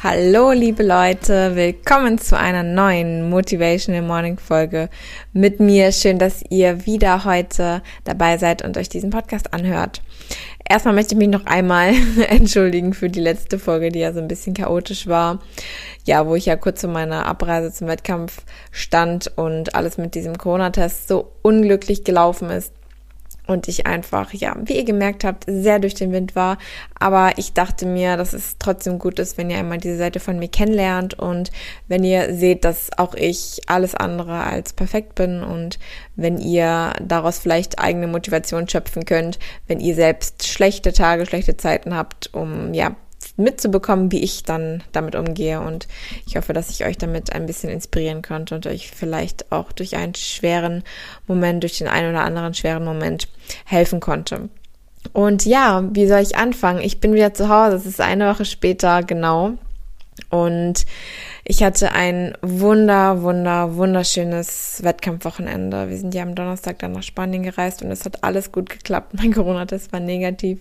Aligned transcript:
Hallo 0.00 0.52
liebe 0.52 0.84
Leute, 0.84 1.56
willkommen 1.56 2.18
zu 2.18 2.38
einer 2.38 2.62
neuen 2.62 3.28
Motivational 3.28 4.02
Morning 4.02 4.38
Folge 4.38 4.90
mit 5.32 5.58
mir. 5.58 5.90
Schön, 5.90 6.20
dass 6.20 6.44
ihr 6.50 6.86
wieder 6.86 7.24
heute 7.24 7.82
dabei 8.04 8.38
seid 8.38 8.64
und 8.64 8.76
euch 8.76 8.88
diesen 8.88 9.10
Podcast 9.10 9.52
anhört. 9.52 10.00
Erstmal 10.68 10.94
möchte 10.94 11.14
ich 11.14 11.18
mich 11.18 11.28
noch 11.28 11.46
einmal 11.46 11.94
entschuldigen 12.28 12.94
für 12.94 13.08
die 13.08 13.18
letzte 13.18 13.58
Folge, 13.58 13.88
die 13.88 13.98
ja 13.98 14.12
so 14.12 14.20
ein 14.20 14.28
bisschen 14.28 14.54
chaotisch 14.54 15.08
war. 15.08 15.40
Ja, 16.04 16.28
wo 16.28 16.36
ich 16.36 16.46
ja 16.46 16.54
kurz 16.54 16.80
zu 16.80 16.86
meiner 16.86 17.26
Abreise 17.26 17.72
zum 17.72 17.88
Wettkampf 17.88 18.42
stand 18.70 19.32
und 19.34 19.74
alles 19.74 19.98
mit 19.98 20.14
diesem 20.14 20.38
Corona-Test 20.38 21.08
so 21.08 21.32
unglücklich 21.42 22.04
gelaufen 22.04 22.50
ist 22.50 22.72
und 23.48 23.66
ich 23.66 23.86
einfach, 23.86 24.32
ja, 24.34 24.54
wie 24.62 24.76
ihr 24.76 24.84
gemerkt 24.84 25.24
habt, 25.24 25.44
sehr 25.48 25.78
durch 25.78 25.94
den 25.94 26.12
Wind 26.12 26.36
war. 26.36 26.58
Aber 27.00 27.32
ich 27.38 27.54
dachte 27.54 27.86
mir, 27.86 28.16
dass 28.16 28.34
es 28.34 28.56
trotzdem 28.58 28.98
gut 28.98 29.18
ist, 29.18 29.38
wenn 29.38 29.48
ihr 29.50 29.56
einmal 29.56 29.78
diese 29.78 29.96
Seite 29.96 30.20
von 30.20 30.38
mir 30.38 30.48
kennenlernt 30.48 31.14
und 31.14 31.50
wenn 31.88 32.04
ihr 32.04 32.34
seht, 32.34 32.64
dass 32.64 32.90
auch 32.98 33.14
ich 33.14 33.62
alles 33.66 33.94
andere 33.94 34.44
als 34.44 34.74
perfekt 34.74 35.14
bin 35.14 35.42
und 35.42 35.78
wenn 36.14 36.38
ihr 36.38 36.92
daraus 37.02 37.38
vielleicht 37.38 37.78
eigene 37.78 38.06
Motivation 38.06 38.68
schöpfen 38.68 39.06
könnt, 39.06 39.38
wenn 39.66 39.80
ihr 39.80 39.94
selbst 39.94 40.46
schlechte 40.46 40.92
Tage, 40.92 41.24
schlechte 41.24 41.56
Zeiten 41.56 41.94
habt, 41.94 42.32
um, 42.34 42.74
ja, 42.74 42.96
mitzubekommen, 43.38 44.12
wie 44.12 44.22
ich 44.22 44.42
dann 44.42 44.82
damit 44.92 45.14
umgehe. 45.14 45.60
Und 45.60 45.88
ich 46.26 46.36
hoffe, 46.36 46.52
dass 46.52 46.70
ich 46.70 46.84
euch 46.84 46.98
damit 46.98 47.32
ein 47.32 47.46
bisschen 47.46 47.70
inspirieren 47.70 48.22
konnte 48.22 48.54
und 48.54 48.66
euch 48.66 48.90
vielleicht 48.90 49.50
auch 49.50 49.72
durch 49.72 49.96
einen 49.96 50.14
schweren 50.14 50.82
Moment, 51.26 51.62
durch 51.62 51.78
den 51.78 51.88
einen 51.88 52.10
oder 52.10 52.24
anderen 52.24 52.54
schweren 52.54 52.84
Moment 52.84 53.28
helfen 53.64 54.00
konnte. 54.00 54.48
Und 55.12 55.46
ja, 55.46 55.84
wie 55.92 56.06
soll 56.06 56.20
ich 56.20 56.36
anfangen? 56.36 56.80
Ich 56.80 57.00
bin 57.00 57.14
wieder 57.14 57.32
zu 57.32 57.48
Hause. 57.48 57.76
Es 57.76 57.86
ist 57.86 58.00
eine 58.00 58.28
Woche 58.30 58.44
später 58.44 59.02
genau. 59.02 59.52
Und 60.30 60.84
ich 61.50 61.62
hatte 61.62 61.92
ein 61.92 62.34
wunder, 62.42 63.22
wunder, 63.22 63.74
wunderschönes 63.74 64.80
Wettkampfwochenende. 64.82 65.88
Wir 65.88 65.96
sind 65.96 66.14
ja 66.14 66.22
am 66.22 66.34
Donnerstag 66.34 66.78
dann 66.80 66.92
nach 66.92 67.02
Spanien 67.02 67.42
gereist 67.42 67.80
und 67.80 67.90
es 67.90 68.04
hat 68.04 68.22
alles 68.22 68.52
gut 68.52 68.68
geklappt. 68.68 69.14
Mein 69.16 69.32
Corona-Test 69.32 69.90
war 69.90 69.98
negativ. 69.98 70.60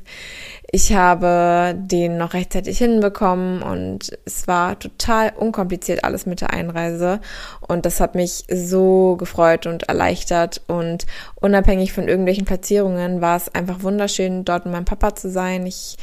Ich 0.72 0.94
habe 0.94 1.76
den 1.78 2.18
noch 2.18 2.34
rechtzeitig 2.34 2.78
hinbekommen 2.78 3.62
und 3.64 4.18
es 4.24 4.48
war 4.48 4.80
total 4.80 5.34
unkompliziert 5.36 6.06
alles 6.06 6.26
mit 6.26 6.40
der 6.40 6.54
Einreise. 6.54 7.20
Und 7.68 7.86
das 7.86 8.00
hat 8.00 8.16
mich 8.16 8.46
so 8.50 9.18
gefreut 9.18 9.68
und 9.68 9.90
erleichtert. 9.90 10.62
Und 10.68 11.06
unabhängig 11.36 11.92
von 11.92 12.08
irgendwelchen 12.08 12.46
Platzierungen 12.46 13.20
war 13.20 13.36
es 13.36 13.54
einfach 13.54 13.84
wunderschön, 13.84 14.46
dort 14.46 14.64
mit 14.64 14.74
meinem 14.74 14.86
Papa 14.86 15.14
zu 15.16 15.30
sein. 15.30 15.66
Ich 15.66 15.98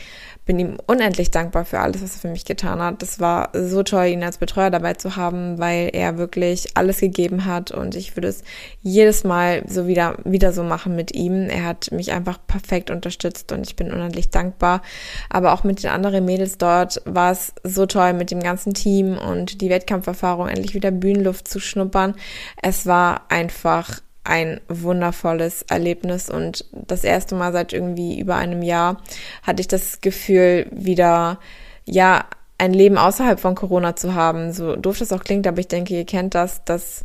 bin 0.47 0.59
ihm 0.59 0.77
unendlich 0.87 1.31
dankbar 1.31 1.65
für 1.65 1.81
alles, 1.81 2.03
was 2.03 2.15
er 2.15 2.21
für 2.21 2.29
mich 2.29 2.45
getan 2.45 2.81
hat. 2.81 3.01
Das 3.01 3.19
war 3.19 3.51
so 3.55 3.83
toll, 3.83 4.07
ihn 4.07 4.23
als 4.23 4.39
Betreuer 4.39 4.71
dabei 4.71 4.95
zu 4.95 5.17
haben, 5.17 5.59
weil 5.59 5.91
er 5.93 6.19
wirklich 6.19 6.77
alles 6.77 7.01
gegeben 7.01 7.47
hat 7.47 7.71
und 7.71 7.95
ich 7.95 8.17
würde 8.17 8.29
es 8.29 8.43
jedes 8.83 9.25
Mal 9.25 9.63
so 9.67 9.87
wieder, 9.87 10.19
wieder 10.25 10.53
so 10.53 10.63
machen 10.63 10.97
mit 10.97 11.15
ihm. 11.15 11.49
Er 11.49 11.65
hat 11.65 11.93
mich 11.93 12.13
einfach 12.13 12.39
perfekt 12.47 12.91
unterstützt 12.91 13.53
und 13.53 13.67
ich 13.67 13.77
bin 13.77 13.93
unendlich 13.93 14.31
dankbar. 14.31 14.83
Aber 15.31 15.53
auch 15.53 15.65
mit 15.65 15.83
den 15.83 15.91
anderen 15.91 16.25
Mädels 16.25 16.59
dort 16.59 17.01
war 17.07 17.33
es 17.33 17.55
so 17.63 17.87
toll 17.87 18.13
mit 18.13 18.31
dem 18.31 18.41
ganzen 18.41 18.75
Team 18.75 19.17
und 19.17 19.61
die 19.61 19.71
Wettkampferfahrung, 19.71 20.49
endlich 20.49 20.75
wieder 20.75 20.91
Bühnenluft 20.91 21.49
zu 21.49 21.59
schnuppern. 21.59 22.15
Es 22.61 22.87
war 22.87 23.23
einfach 23.31 24.01
ein 24.25 24.61
wundervolles 24.69 25.63
Erlebnis 25.63 26.31
und 26.31 26.65
das 26.73 27.05
erste 27.05 27.35
Mal 27.35 27.53
seit 27.53 27.73
irgendwie 27.73 28.19
über 28.19 28.37
einem 28.37 28.63
Jahr 28.63 29.03
hatte 29.43 29.61
ich 29.61 29.69
das 29.69 30.01
Gefühl, 30.01 30.67
wieder, 30.71 31.39
ja, 31.85 32.25
ein 32.57 32.73
Leben 32.73 32.99
außerhalb 32.99 33.39
von 33.39 33.55
Corona 33.55 33.97
zu 33.97 34.15
haben. 34.15 34.53
So 34.53 34.77
doof 34.77 34.99
das 34.99 35.13
auch 35.13 35.25
klingt, 35.25 35.47
aber 35.47 35.59
ich 35.59 35.69
denke, 35.69 35.95
ihr 35.95 36.07
kennt 36.07 36.35
das, 36.35 36.65
dass 36.65 37.05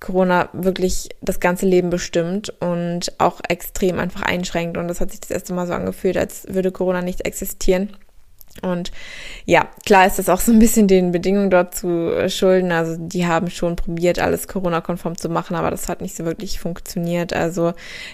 Corona 0.00 0.48
wirklich 0.52 1.08
das 1.20 1.40
ganze 1.40 1.66
Leben 1.66 1.90
bestimmt 1.90 2.50
und 2.60 3.12
auch 3.18 3.40
extrem 3.48 3.98
einfach 3.98 4.22
einschränkt. 4.22 4.76
Und 4.76 4.88
das 4.88 5.00
hat 5.00 5.10
sich 5.10 5.20
das 5.20 5.30
erste 5.30 5.54
Mal 5.54 5.66
so 5.66 5.72
angefühlt, 5.72 6.16
als 6.16 6.46
würde 6.48 6.70
Corona 6.70 7.02
nicht 7.02 7.26
existieren. 7.26 7.96
Und 8.62 8.90
ja, 9.44 9.68
klar 9.86 10.06
ist 10.06 10.18
das 10.18 10.28
auch 10.28 10.40
so 10.40 10.52
ein 10.52 10.58
bisschen 10.58 10.88
den 10.88 11.12
Bedingungen 11.12 11.50
dort 11.50 11.74
zu 11.74 12.12
äh, 12.12 12.28
schulden. 12.28 12.72
Also 12.72 12.96
die 12.98 13.26
haben 13.26 13.50
schon 13.50 13.76
probiert, 13.76 14.18
alles 14.18 14.48
Corona-konform 14.48 15.16
zu 15.16 15.28
machen, 15.28 15.56
aber 15.56 15.70
das 15.70 15.88
hat 15.88 16.00
nicht 16.00 16.16
so 16.16 16.24
wirklich 16.24 16.60
funktioniert. 16.60 17.32
Also 17.32 17.72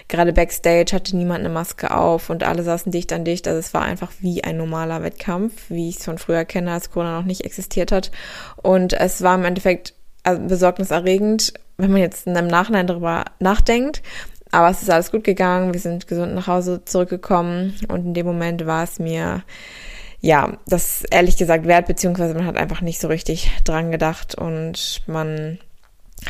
gerade 0.09 0.33
backstage 0.33 0.93
hatte 0.93 1.17
niemand 1.17 1.41
eine 1.41 1.49
Maske 1.49 1.95
auf 1.95 2.31
und 2.31 2.43
alle 2.43 2.63
saßen 2.63 2.93
dicht 2.93 3.13
an 3.13 3.25
dicht. 3.25 3.49
Also 3.49 3.59
es 3.59 3.75
war 3.75 3.83
einfach 3.83 4.13
wie 4.21 4.45
ein 4.45 4.57
normaler 4.57 5.03
Wettkampf, 5.03 5.53
wie 5.69 5.89
ich 5.89 5.99
es 5.99 6.05
von 6.05 6.19
früher 6.19 6.45
kenne, 6.45 6.73
als 6.73 6.91
Corona 6.91 7.19
noch 7.19 7.27
nicht 7.27 7.45
existiert 7.45 7.93
hat. 7.93 8.11
Und 8.57 8.93
es 8.93 9.23
war 9.23 9.35
im 9.35 9.45
Endeffekt 9.45 9.95
also 10.23 10.43
besorgniserregend, 10.43 11.55
wenn 11.77 11.93
man 11.93 12.01
jetzt 12.01 12.27
im 12.27 12.47
Nachhinein 12.47 12.87
darüber 12.87 13.25
nachdenkt. 13.41 14.03
Aber 14.51 14.71
es 14.71 14.83
ist 14.83 14.91
alles 14.91 15.11
gut 15.11 15.25
gegangen. 15.25 15.73
Wir 15.73 15.81
sind 15.81 16.07
gesund 16.07 16.35
nach 16.35 16.47
Hause 16.47 16.85
zurückgekommen 16.85 17.75
und 17.89 18.07
in 18.07 18.15
dem 18.15 18.25
Moment 18.25 18.65
war 18.67 18.85
es 18.85 19.01
mir 19.01 19.43
ja, 20.25 20.57
das 20.65 21.05
ehrlich 21.11 21.37
gesagt 21.37 21.67
wert, 21.67 21.87
beziehungsweise 21.87 22.33
man 22.33 22.47
hat 22.47 22.57
einfach 22.57 22.81
nicht 22.81 22.99
so 22.99 23.09
richtig 23.09 23.51
dran 23.63 23.91
gedacht 23.91 24.35
und 24.35 25.03
man 25.07 25.59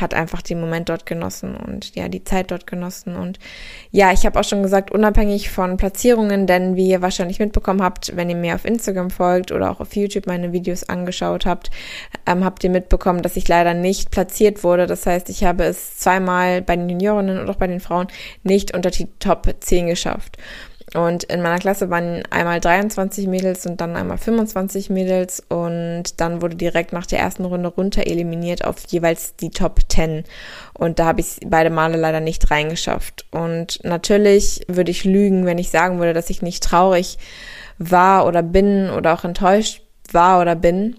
hat 0.01 0.13
einfach 0.13 0.41
den 0.41 0.59
Moment 0.59 0.89
dort 0.89 1.05
genossen 1.05 1.55
und 1.55 1.95
ja, 1.95 2.09
die 2.09 2.25
Zeit 2.25 2.51
dort 2.51 2.67
genossen. 2.67 3.15
Und 3.15 3.39
ja, 3.91 4.11
ich 4.11 4.25
habe 4.25 4.37
auch 4.37 4.43
schon 4.43 4.63
gesagt, 4.63 4.91
unabhängig 4.91 5.49
von 5.49 5.77
Platzierungen, 5.77 6.45
denn 6.45 6.75
wie 6.75 6.89
ihr 6.89 7.01
wahrscheinlich 7.01 7.39
mitbekommen 7.39 7.81
habt, 7.81 8.13
wenn 8.17 8.29
ihr 8.29 8.35
mir 8.35 8.55
auf 8.55 8.65
Instagram 8.65 9.11
folgt 9.11 9.53
oder 9.53 9.71
auch 9.71 9.79
auf 9.79 9.95
YouTube 9.95 10.27
meine 10.27 10.51
Videos 10.51 10.83
angeschaut 10.89 11.45
habt, 11.45 11.71
ähm, 12.25 12.43
habt 12.43 12.65
ihr 12.65 12.71
mitbekommen, 12.71 13.21
dass 13.21 13.37
ich 13.37 13.47
leider 13.47 13.73
nicht 13.73 14.11
platziert 14.11 14.65
wurde. 14.65 14.87
Das 14.87 15.05
heißt, 15.05 15.29
ich 15.29 15.45
habe 15.45 15.63
es 15.63 15.99
zweimal 15.99 16.61
bei 16.61 16.75
den 16.75 16.89
Juniorinnen 16.89 17.39
und 17.39 17.49
auch 17.49 17.55
bei 17.55 17.67
den 17.67 17.79
Frauen 17.79 18.07
nicht 18.43 18.73
unter 18.73 18.91
die 18.91 19.07
Top 19.19 19.47
10 19.57 19.87
geschafft. 19.87 20.37
Und 20.95 21.25
in 21.25 21.41
meiner 21.41 21.59
Klasse 21.59 21.89
waren 21.89 22.23
einmal 22.29 22.61
23 22.61 23.27
Mädels 23.27 23.65
und 23.65 23.81
dann 23.81 23.95
einmal 23.97 24.17
25 24.17 24.89
Mädels 24.89 25.43
und 25.49 26.21
dann 26.21 26.41
wurde 26.41 26.55
direkt 26.55 26.93
nach 26.93 27.05
der 27.05 27.19
ersten 27.19 27.43
Runde 27.43 27.67
runter 27.67 28.07
eliminiert 28.07 28.63
auf 28.63 28.77
jeweils 28.87 29.35
die 29.35 29.49
Top 29.49 29.81
10. 29.89 30.23
Und 30.73 30.99
da 30.99 31.05
habe 31.05 31.19
ich 31.19 31.39
beide 31.45 31.69
Male 31.69 31.97
leider 31.97 32.21
nicht 32.21 32.49
reingeschafft. 32.49 33.25
Und 33.31 33.83
natürlich 33.83 34.61
würde 34.69 34.91
ich 34.91 35.03
lügen, 35.03 35.45
wenn 35.45 35.57
ich 35.57 35.69
sagen 35.69 35.99
würde, 35.99 36.13
dass 36.13 36.29
ich 36.29 36.41
nicht 36.41 36.63
traurig 36.63 37.17
war 37.77 38.25
oder 38.25 38.41
bin 38.41 38.89
oder 38.89 39.13
auch 39.13 39.25
enttäuscht 39.25 39.81
war 40.11 40.41
oder 40.41 40.55
bin 40.55 40.95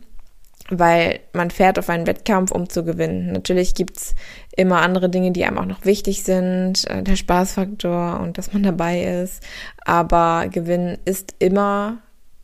weil 0.68 1.20
man 1.32 1.50
fährt 1.50 1.78
auf 1.78 1.88
einen 1.88 2.06
Wettkampf, 2.06 2.50
um 2.50 2.68
zu 2.68 2.84
gewinnen. 2.84 3.32
Natürlich 3.32 3.74
gibt's 3.74 4.14
immer 4.56 4.80
andere 4.80 5.08
Dinge, 5.08 5.32
die 5.32 5.44
einem 5.44 5.58
auch 5.58 5.66
noch 5.66 5.84
wichtig 5.84 6.24
sind, 6.24 6.88
äh, 6.90 7.02
der 7.02 7.16
Spaßfaktor 7.16 8.20
und 8.20 8.38
dass 8.38 8.52
man 8.52 8.62
dabei 8.62 9.02
ist. 9.02 9.42
Aber 9.84 10.48
Gewinnen 10.50 10.98
ist 11.04 11.34
immer 11.38 11.98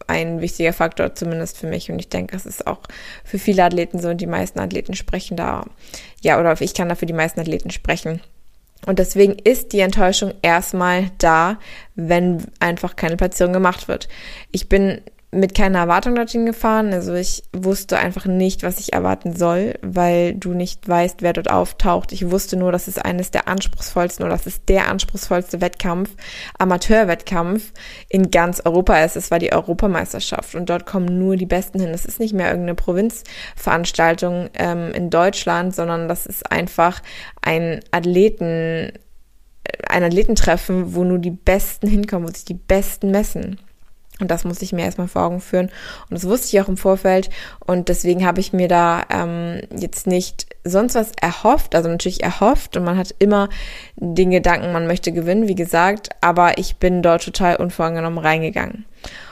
ein 0.07 0.41
wichtiger 0.41 0.73
Faktor, 0.73 1.15
zumindest 1.15 1.59
für 1.59 1.67
mich. 1.67 1.91
Und 1.91 1.99
ich 1.99 2.09
denke, 2.09 2.37
es 2.37 2.47
ist 2.47 2.67
auch 2.67 2.81
für 3.25 3.39
viele 3.39 3.65
Athleten 3.65 3.99
so 4.01 4.11
und 4.11 4.21
die 4.21 4.27
meisten 4.27 4.61
Athleten 4.61 4.95
sprechen 4.95 5.37
da, 5.37 5.65
ja, 6.21 6.39
oder 6.39 6.61
ich 6.61 6.75
kann 6.75 6.89
da 6.89 6.95
für 6.95 7.07
die 7.07 7.13
meisten 7.13 7.41
Athleten 7.41 7.71
sprechen. 7.71 8.21
Und 8.85 8.99
deswegen 8.99 9.35
ist 9.35 9.73
die 9.73 9.81
Enttäuschung 9.81 10.35
erstmal 10.43 11.11
da, 11.19 11.59
wenn 11.95 12.45
einfach 12.59 12.97
keine 12.97 13.17
Platzierung 13.17 13.53
gemacht 13.53 13.87
wird. 13.87 14.09
Ich 14.51 14.69
bin 14.69 15.01
mit 15.35 15.55
keiner 15.55 15.79
Erwartung 15.79 16.15
dorthin 16.15 16.45
gefahren. 16.45 16.93
Also 16.93 17.15
ich 17.15 17.43
wusste 17.55 17.99
einfach 17.99 18.27
nicht, 18.27 18.63
was 18.63 18.79
ich 18.79 18.93
erwarten 18.93 19.35
soll, 19.35 19.75
weil 19.81 20.35
du 20.35 20.53
nicht 20.53 20.87
weißt, 20.87 21.23
wer 21.23 21.33
dort 21.33 21.51
auftaucht. 21.51 22.13
Ich 22.13 22.31
wusste 22.31 22.59
nur, 22.59 22.71
dass 22.71 22.87
es 22.87 22.99
eines 22.99 23.31
der 23.31 23.49
anspruchsvollsten 23.49 24.27
oder 24.27 24.35
das 24.35 24.47
ist 24.47 24.69
der 24.69 24.89
anspruchsvollste 24.89 25.63
Wettkampf, 25.63 26.11
Amateurwettkampf 26.59 27.73
in 28.11 28.31
ganz 28.31 28.61
Europa 28.63 29.03
ist. 29.03 29.17
Es 29.17 29.31
war 29.31 29.39
die 29.39 29.55
Europameisterschaft 29.55 30.55
und 30.55 30.69
dort 30.69 30.85
kommen 30.85 31.19
nur 31.19 31.37
die 31.37 31.47
Besten 31.47 31.81
hin. 31.81 31.91
Es 31.95 32.05
ist 32.05 32.21
nicht 32.21 32.35
mehr 32.35 32.49
irgendeine 32.49 32.75
Provinzveranstaltung 32.75 34.51
ähm, 34.53 34.93
in 34.93 35.09
Deutschland, 35.09 35.75
sondern 35.75 36.09
das 36.09 36.27
ist 36.27 36.53
einfach 36.53 37.01
ein 37.41 37.81
Athleten, 37.91 38.93
ein 39.89 40.05
Athletentreffen, 40.05 40.95
wo 40.95 41.05
nur 41.05 41.19
die 41.19 41.31
Besten 41.31 41.89
hinkommen, 41.89 42.29
wo 42.29 42.33
sich 42.33 42.45
die 42.45 42.53
Besten 42.53 43.11
messen. 43.11 43.59
Und 44.23 44.31
das 44.31 44.45
muss 44.45 44.63
ich 44.63 44.73
mir 44.73 44.85
erstmal 44.85 45.09
vor 45.09 45.23
Augen 45.23 45.41
führen. 45.41 45.67
Und 45.67 46.13
das 46.13 46.27
wusste 46.27 46.47
ich 46.47 46.63
auch 46.63 46.69
im 46.69 46.77
Vorfeld. 46.77 47.29
Und 47.59 47.89
deswegen 47.89 48.25
habe 48.25 48.41
ich 48.41 48.53
mir 48.53 48.69
da 48.69 49.03
ähm, 49.11 49.61
jetzt 49.77 50.07
nicht 50.07 50.47
sonst 50.65 50.95
was 50.95 51.11
erhofft. 51.21 51.75
Also 51.75 51.89
natürlich 51.89 52.23
erhofft. 52.23 52.77
Und 52.77 52.85
man 52.85 52.97
hat 52.97 53.15
immer 53.19 53.49
den 53.97 54.31
Gedanken, 54.31 54.73
man 54.73 54.87
möchte 54.87 55.11
gewinnen, 55.11 55.49
wie 55.49 55.57
gesagt. 55.57 56.11
Aber 56.21 56.57
ich 56.57 56.77
bin 56.77 57.03
dort 57.03 57.25
total 57.25 57.57
unvorgenommen 57.57 58.19
reingegangen. 58.19 58.85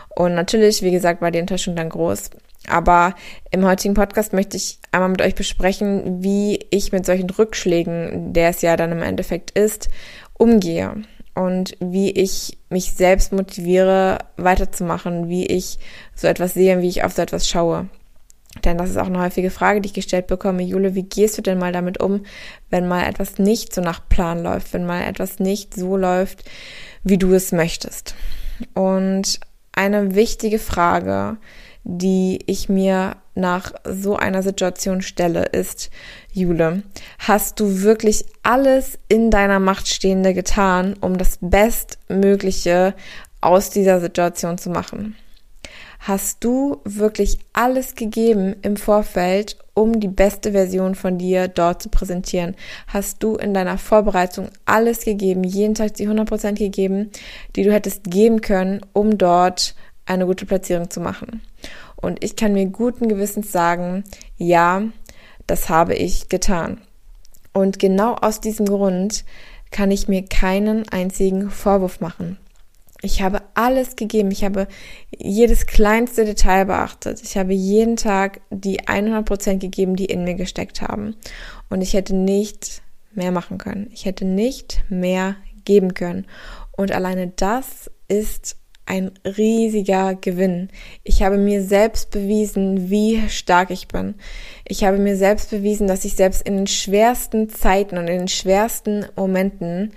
Und 0.08 0.34
natürlich, 0.34 0.82
wie 0.82 0.90
gesagt, 0.90 1.22
war 1.22 1.30
die 1.30 1.38
Enttäuschung 1.38 1.76
dann 1.76 1.88
groß. 1.88 2.30
Aber 2.68 3.14
im 3.52 3.64
heutigen 3.64 3.94
Podcast 3.94 4.32
möchte 4.32 4.56
ich 4.56 4.80
einmal 4.90 5.08
mit 5.10 5.22
euch 5.22 5.36
besprechen, 5.36 6.22
wie 6.22 6.66
ich 6.70 6.90
mit 6.90 7.06
solchen 7.06 7.30
Rückschlägen, 7.30 8.32
der 8.32 8.50
es 8.50 8.60
ja 8.60 8.76
dann 8.76 8.92
im 8.92 9.02
Endeffekt 9.02 9.52
ist, 9.52 9.88
umgehe 10.36 11.04
und 11.34 11.76
wie 11.80 12.10
ich 12.10 12.58
mich 12.68 12.92
selbst 12.92 13.32
motiviere, 13.32 14.18
weiterzumachen, 14.36 15.28
wie 15.28 15.46
ich 15.46 15.78
so 16.14 16.26
etwas 16.26 16.54
sehe, 16.54 16.80
wie 16.80 16.88
ich 16.88 17.04
auf 17.04 17.12
so 17.12 17.22
etwas 17.22 17.48
schaue. 17.48 17.88
Denn 18.64 18.78
das 18.78 18.90
ist 18.90 18.96
auch 18.96 19.06
eine 19.06 19.20
häufige 19.20 19.50
Frage, 19.50 19.80
die 19.80 19.86
ich 19.86 19.94
gestellt 19.94 20.26
bekomme. 20.26 20.62
Jule, 20.62 20.94
wie 20.94 21.04
gehst 21.04 21.38
du 21.38 21.42
denn 21.42 21.58
mal 21.58 21.72
damit 21.72 22.00
um, 22.00 22.24
wenn 22.68 22.88
mal 22.88 23.06
etwas 23.06 23.38
nicht 23.38 23.72
so 23.72 23.80
nach 23.80 24.08
Plan 24.08 24.42
läuft, 24.42 24.72
wenn 24.72 24.84
mal 24.86 25.02
etwas 25.02 25.38
nicht 25.38 25.74
so 25.74 25.96
läuft, 25.96 26.44
wie 27.04 27.18
du 27.18 27.32
es 27.32 27.52
möchtest? 27.52 28.16
Und 28.74 29.38
eine 29.72 30.14
wichtige 30.16 30.58
Frage, 30.58 31.36
die 31.84 32.40
ich 32.46 32.68
mir 32.68 33.16
nach 33.34 33.72
so 33.84 34.16
einer 34.16 34.42
Situation 34.42 35.02
stelle, 35.02 35.44
ist, 35.44 35.90
Jule, 36.32 36.82
hast 37.18 37.58
du 37.58 37.82
wirklich 37.82 38.24
alles 38.42 38.98
in 39.08 39.30
deiner 39.30 39.60
Macht 39.60 39.88
Stehende 39.88 40.34
getan, 40.34 40.94
um 41.00 41.16
das 41.18 41.38
Bestmögliche 41.40 42.94
aus 43.40 43.70
dieser 43.70 44.00
Situation 44.00 44.58
zu 44.58 44.70
machen? 44.70 45.16
Hast 46.00 46.42
du 46.44 46.80
wirklich 46.84 47.38
alles 47.52 47.94
gegeben 47.94 48.56
im 48.62 48.78
Vorfeld, 48.78 49.58
um 49.74 50.00
die 50.00 50.08
beste 50.08 50.52
Version 50.52 50.94
von 50.94 51.18
dir 51.18 51.46
dort 51.46 51.82
zu 51.82 51.90
präsentieren? 51.90 52.56
Hast 52.86 53.22
du 53.22 53.36
in 53.36 53.52
deiner 53.52 53.76
Vorbereitung 53.76 54.48
alles 54.64 55.00
gegeben, 55.00 55.44
jeden 55.44 55.74
Tag 55.74 55.94
die 55.94 56.08
100% 56.08 56.54
gegeben, 56.54 57.10
die 57.54 57.64
du 57.64 57.72
hättest 57.72 58.04
geben 58.04 58.40
können, 58.40 58.80
um 58.94 59.18
dort 59.18 59.74
eine 60.10 60.26
gute 60.26 60.46
Platzierung 60.46 60.90
zu 60.90 61.00
machen? 61.00 61.42
Und 61.96 62.22
ich 62.24 62.36
kann 62.36 62.52
mir 62.52 62.66
guten 62.66 63.08
Gewissens 63.08 63.52
sagen, 63.52 64.04
ja, 64.36 64.82
das 65.46 65.68
habe 65.68 65.94
ich 65.94 66.28
getan. 66.28 66.80
Und 67.52 67.78
genau 67.78 68.14
aus 68.14 68.40
diesem 68.40 68.66
Grund 68.66 69.24
kann 69.70 69.90
ich 69.90 70.08
mir 70.08 70.24
keinen 70.24 70.88
einzigen 70.88 71.50
Vorwurf 71.50 72.00
machen. 72.00 72.38
Ich 73.02 73.22
habe 73.22 73.40
alles 73.54 73.96
gegeben. 73.96 74.30
Ich 74.30 74.44
habe 74.44 74.68
jedes 75.16 75.66
kleinste 75.66 76.24
Detail 76.24 76.66
beachtet. 76.66 77.22
Ich 77.22 77.36
habe 77.36 77.54
jeden 77.54 77.96
Tag 77.96 78.40
die 78.50 78.86
100 78.86 79.24
Prozent 79.24 79.60
gegeben, 79.60 79.96
die 79.96 80.04
in 80.04 80.24
mir 80.24 80.34
gesteckt 80.34 80.82
haben. 80.82 81.16
Und 81.70 81.80
ich 81.80 81.94
hätte 81.94 82.14
nicht 82.14 82.82
mehr 83.12 83.32
machen 83.32 83.58
können. 83.58 83.88
Ich 83.92 84.04
hätte 84.04 84.24
nicht 84.24 84.84
mehr 84.90 85.36
geben 85.64 85.94
können. 85.94 86.26
Und 86.72 86.92
alleine 86.92 87.28
das 87.28 87.90
ist 88.08 88.56
ein 88.90 89.12
riesiger 89.24 90.16
Gewinn. 90.16 90.68
Ich 91.04 91.22
habe 91.22 91.38
mir 91.38 91.62
selbst 91.62 92.10
bewiesen, 92.10 92.90
wie 92.90 93.28
stark 93.28 93.70
ich 93.70 93.86
bin. 93.86 94.16
Ich 94.66 94.82
habe 94.82 94.98
mir 94.98 95.16
selbst 95.16 95.50
bewiesen, 95.50 95.86
dass 95.86 96.04
ich 96.04 96.16
selbst 96.16 96.42
in 96.42 96.56
den 96.56 96.66
schwersten 96.66 97.48
Zeiten 97.48 97.98
und 97.98 98.08
in 98.08 98.18
den 98.18 98.28
schwersten 98.28 99.06
Momenten 99.14 99.92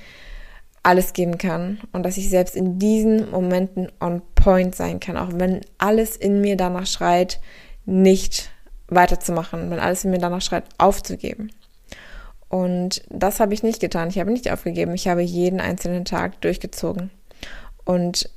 alles 0.83 1.13
geben 1.13 1.39
kann 1.39 1.79
und 1.91 2.03
dass 2.03 2.17
ich 2.17 2.29
selbst 2.29 2.55
in 2.55 2.77
diesen 2.77 3.31
Momenten 3.31 3.91
on 3.99 4.21
point 4.35 4.75
sein 4.75 4.99
kann, 4.99 5.17
auch 5.17 5.29
wenn 5.33 5.61
alles 5.79 6.15
in 6.15 6.39
mir 6.39 6.55
danach 6.55 6.85
schreit, 6.85 7.41
nicht 7.85 8.51
weiterzumachen, 8.89 9.71
wenn 9.71 9.79
alles 9.79 10.05
in 10.05 10.11
mir 10.11 10.19
danach 10.19 10.41
schreit, 10.43 10.65
aufzugeben. 10.77 11.49
Und 12.47 13.01
das 13.09 13.39
habe 13.39 13.55
ich 13.55 13.63
nicht 13.63 13.79
getan. 13.79 14.09
Ich 14.09 14.19
habe 14.19 14.31
nicht 14.31 14.51
aufgegeben. 14.51 14.93
Ich 14.93 15.07
habe 15.07 15.23
jeden 15.23 15.59
einzelnen 15.59 16.05
Tag 16.05 16.39
durchgezogen. 16.41 17.09
Und 17.85 18.29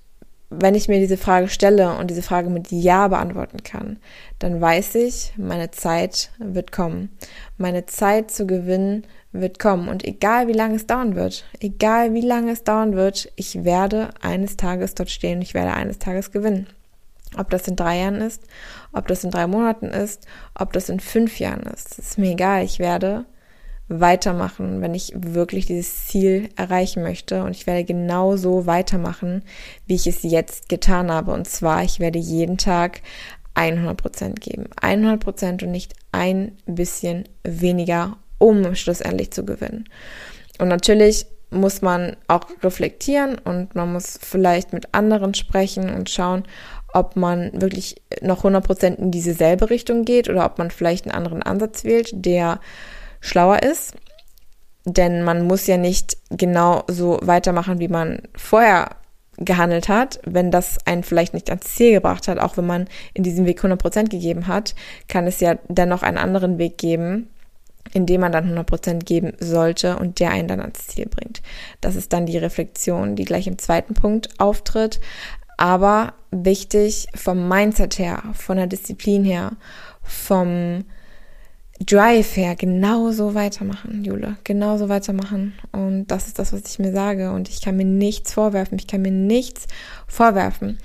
wenn 0.51 0.75
ich 0.75 0.89
mir 0.89 1.01
diese 1.01 1.17
Frage 1.17 1.49
stelle 1.49 1.97
und 1.97 2.09
diese 2.09 2.23
Frage 2.23 2.51
mit 2.51 2.71
Ja 2.71 3.09
beantworten 3.09 3.63
kann, 3.65 3.99
dann 4.39 4.61
weiß 4.61 4.95
ich, 4.97 5.33
meine 5.37 5.71
Zeit 5.71 6.31
wird 6.39 6.71
kommen. 6.71 7.11
Meine 7.59 7.87
Zeit 7.87 8.31
zu 8.31 8.47
gewinnen 8.47 9.05
wird 9.33 9.59
kommen. 9.59 9.89
Und 9.89 10.05
egal 10.05 10.47
wie 10.47 10.53
lange 10.53 10.77
es 10.77 10.87
dauern 10.87 11.17
wird, 11.17 11.45
egal 11.61 12.15
wie 12.15 12.21
lange 12.21 12.53
es 12.53 12.63
dauern 12.63 12.95
wird, 12.95 13.33
ich 13.37 13.65
werde 13.65 14.11
eines 14.23 14.57
Tages 14.57 14.95
dort 14.95 15.11
stehen, 15.11 15.43
ich 15.43 15.55
werde 15.55 15.73
eines 15.73 15.99
Tages 15.99 16.31
gewinnen. 16.31 16.69
Ob 17.37 17.51
das 17.51 17.67
in 17.67 17.77
drei 17.77 17.99
Jahren 17.99 18.21
ist, 18.21 18.43
ob 18.93 19.09
das 19.09 19.25
in 19.25 19.31
drei 19.31 19.47
Monaten 19.47 19.87
ist, 19.87 20.27
ob 20.55 20.73
das 20.73 20.89
in 20.89 21.01
fünf 21.01 21.41
Jahren 21.41 21.63
ist, 21.63 21.99
ist 21.99 22.19
mir 22.19 22.31
egal. 22.31 22.65
Ich 22.65 22.79
werde 22.79 23.27
weitermachen, 23.89 24.81
wenn 24.81 24.95
ich 24.95 25.13
wirklich 25.15 25.67
dieses 25.67 26.07
Ziel 26.07 26.49
erreichen 26.57 27.03
möchte. 27.03 27.45
Und 27.45 27.53
ich 27.53 27.67
werde 27.67 27.85
genauso 27.85 28.67
weitermachen, 28.67 29.43
wie 29.87 29.95
ich 29.95 30.07
es 30.07 30.23
jetzt 30.23 30.69
getan 30.69 31.11
habe. 31.11 31.33
Und 31.33 31.47
zwar, 31.47 31.85
ich 31.85 32.01
werde 32.01 32.19
jeden 32.19 32.59
Tag 32.59 33.01
100 33.55 33.97
Prozent 33.97 34.41
geben. 34.41 34.69
100 34.81 35.21
Prozent 35.21 35.63
und 35.63 35.71
nicht 35.71 35.95
ein 36.13 36.57
bisschen 36.67 37.25
weniger, 37.43 38.17
um 38.39 38.75
schlussendlich 38.75 39.31
zu 39.31 39.45
gewinnen. 39.45 39.89
Und 40.59 40.69
natürlich 40.69 41.27
muss 41.51 41.81
man 41.81 42.17
auch 42.27 42.47
reflektieren 42.63 43.39
und 43.39 43.75
man 43.75 43.93
muss 43.93 44.19
vielleicht 44.21 44.73
mit 44.73 44.93
anderen 44.95 45.35
sprechen 45.35 45.95
und 45.95 46.11
schauen, 46.11 46.45
ob 46.93 47.15
man 47.17 47.51
wirklich 47.61 48.03
noch 48.21 48.39
100 48.39 48.65
Prozent 48.65 48.99
in 48.99 49.11
dieselbe 49.11 49.71
Richtung 49.71 50.05
geht 50.05 50.29
oder 50.29 50.45
ob 50.45 50.59
man 50.59 50.71
vielleicht 50.71 51.05
einen 51.07 51.15
anderen 51.15 51.43
Ansatz 51.43 51.85
wählt, 51.85 52.11
der 52.13 52.61
schlauer 53.21 53.63
ist. 53.63 53.95
Denn 54.85 55.25
man 55.25 55.47
muss 55.47 55.67
ja 55.67 55.77
nicht 55.77 56.17
genau 56.31 56.85
so 56.87 57.19
weitermachen, 57.23 57.81
wie 57.81 57.89
man 57.89 58.23
vorher 58.37 58.91
gehandelt 59.39 59.89
hat, 59.89 60.21
wenn 60.25 60.51
das 60.51 60.79
einen 60.87 61.03
vielleicht 61.03 61.35
nicht 61.35 61.51
ans 61.51 61.75
Ziel 61.75 61.93
gebracht 61.93 62.29
hat, 62.29 62.39
auch 62.39 62.57
wenn 62.57 62.67
man 62.67 62.89
in 63.13 63.23
diesem 63.23 63.47
Weg 63.47 63.63
100% 63.63 64.09
gegeben 64.09 64.47
hat, 64.47 64.75
kann 65.09 65.27
es 65.27 65.41
ja 65.41 65.59
dennoch 65.69 66.03
einen 66.03 66.19
anderen 66.19 66.59
Weg 66.59 66.79
geben, 66.79 67.29
in 67.93 68.07
dem 68.07 68.23
man 68.23 68.33
dann 68.33 68.57
100% 68.59 69.05
geben 69.05 69.33
sollte 69.39 69.99
und 69.99 70.21
der 70.21 70.31
einen 70.31 70.49
dann 70.49 70.61
ans 70.61 70.87
Ziel 70.87 71.07
bringt. 71.07 71.43
Das 71.81 71.97
ist 71.97 72.13
dann 72.13 72.27
die 72.27 72.39
Reflexion, 72.39 73.17
die 73.17 73.25
gleich 73.25 73.47
im 73.47 73.59
zweiten 73.59 73.95
Punkt 73.95 74.29
auftritt. 74.39 75.01
Aber 75.59 76.15
wichtig 76.31 77.07
vom 77.15 77.49
Mindset 77.49 77.99
her, 77.99 78.23
von 78.35 78.57
der 78.57 78.67
Disziplin 78.67 79.25
her, 79.25 79.53
vom 80.03 80.85
Drive 81.81 82.37
her 82.37 82.57
genauso 82.57 83.35
weitermachen, 83.35 84.03
Jule, 84.03 84.39
genauso 84.45 84.89
weitermachen. 84.89 85.55
Und 85.73 86.07
das 86.07 86.27
ist 86.27 86.39
das, 86.39 86.53
was 86.53 86.63
ich 86.67 86.79
mir 86.79 86.93
sage. 86.93 87.33
Und 87.33 87.49
ich 87.49 87.61
kann 87.61 87.77
mir 87.77 87.85
nichts 87.85 88.33
vorwerfen. 88.33 88.79
Ich 88.79 88.87
kann 88.87 89.03
mir 89.03 89.11
nichts 89.11 89.67
vorwerfen. 90.07 90.79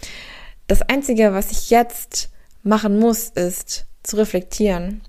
Das 0.67 0.81
Einzige, 0.81 1.33
was 1.33 1.51
ich 1.51 1.69
jetzt 1.69 2.29
machen 2.63 2.99
muss, 2.99 3.29
ist 3.29 3.85
zu 4.03 4.17
reflektieren, 4.17 5.01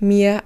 mir 0.00 0.42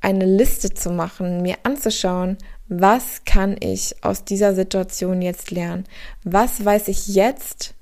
eine 0.00 0.26
Liste 0.26 0.72
zu 0.72 0.90
machen, 0.90 1.42
mir 1.42 1.56
anzuschauen, 1.64 2.38
was 2.68 3.24
kann 3.24 3.56
ich 3.60 3.96
aus 4.02 4.24
dieser 4.24 4.54
Situation 4.54 5.22
jetzt 5.22 5.50
lernen? 5.50 5.84
Was 6.22 6.64
weiß 6.64 6.88
ich 6.88 7.08
jetzt, 7.08 7.74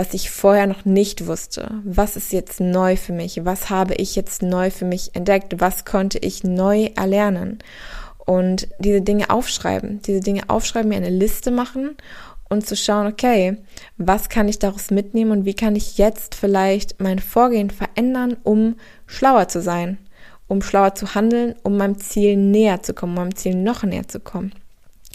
was 0.00 0.14
ich 0.14 0.30
vorher 0.30 0.66
noch 0.66 0.86
nicht 0.86 1.26
wusste. 1.26 1.82
Was 1.84 2.16
ist 2.16 2.32
jetzt 2.32 2.58
neu 2.58 2.96
für 2.96 3.12
mich? 3.12 3.44
Was 3.44 3.68
habe 3.68 3.92
ich 3.96 4.16
jetzt 4.16 4.40
neu 4.40 4.70
für 4.70 4.86
mich 4.86 5.14
entdeckt? 5.14 5.60
Was 5.60 5.84
konnte 5.84 6.16
ich 6.16 6.42
neu 6.42 6.88
erlernen? 6.96 7.58
Und 8.16 8.66
diese 8.78 9.02
Dinge 9.02 9.28
aufschreiben, 9.28 10.00
diese 10.00 10.20
Dinge 10.20 10.48
aufschreiben, 10.48 10.88
mir 10.88 10.96
eine 10.96 11.10
Liste 11.10 11.50
machen 11.50 11.98
und 12.48 12.66
zu 12.66 12.76
schauen, 12.76 13.08
okay, 13.08 13.58
was 13.98 14.30
kann 14.30 14.48
ich 14.48 14.58
daraus 14.58 14.90
mitnehmen 14.90 15.32
und 15.32 15.44
wie 15.44 15.52
kann 15.52 15.76
ich 15.76 15.98
jetzt 15.98 16.34
vielleicht 16.34 16.98
mein 16.98 17.18
Vorgehen 17.18 17.68
verändern, 17.68 18.38
um 18.42 18.76
schlauer 19.06 19.48
zu 19.48 19.60
sein, 19.60 19.98
um 20.48 20.62
schlauer 20.62 20.94
zu 20.94 21.14
handeln, 21.14 21.56
um 21.62 21.76
meinem 21.76 21.98
Ziel 21.98 22.38
näher 22.38 22.82
zu 22.82 22.94
kommen, 22.94 23.12
meinem 23.12 23.36
Ziel 23.36 23.54
noch 23.54 23.82
näher 23.82 24.08
zu 24.08 24.18
kommen. 24.18 24.54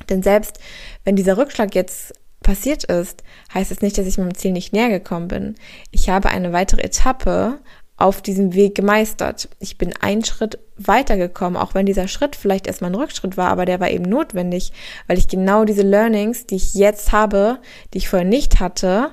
Denn 0.10 0.22
selbst 0.22 0.60
wenn 1.06 1.16
dieser 1.16 1.38
Rückschlag 1.38 1.74
jetzt 1.74 2.14
passiert 2.46 2.84
ist, 2.86 3.24
heißt 3.54 3.72
es 3.72 3.82
nicht, 3.82 3.98
dass 3.98 4.06
ich 4.06 4.18
meinem 4.18 4.36
Ziel 4.36 4.52
nicht 4.52 4.72
näher 4.72 4.90
gekommen 4.90 5.28
bin. 5.28 5.56
Ich 5.92 6.10
habe 6.10 6.30
eine 6.30 6.54
weitere 6.54 6.84
Etappe 6.84 7.60
auf 7.98 8.22
diesem 8.22 8.54
Weg 8.54 8.76
gemeistert. 8.76 9.50
Ich 9.60 9.78
bin 9.78 9.94
einen 10.00 10.24
Schritt 10.24 10.60
weitergekommen, 10.78 11.60
auch 11.60 11.74
wenn 11.74 11.86
dieser 11.86 12.08
Schritt 12.08 12.36
vielleicht 12.36 12.68
erstmal 12.68 12.92
ein 12.92 12.96
Rückschritt 12.96 13.36
war, 13.36 13.50
aber 13.50 13.66
der 13.66 13.80
war 13.80 13.90
eben 13.90 14.04
notwendig, 14.04 14.74
weil 15.08 15.18
ich 15.18 15.28
genau 15.28 15.66
diese 15.66 15.82
Learnings, 15.82 16.46
die 16.46 16.56
ich 16.56 16.76
jetzt 16.76 17.12
habe, 17.12 17.60
die 17.94 18.00
ich 18.00 18.10
vorher 18.10 18.28
nicht 18.28 18.60
hatte, 18.60 19.12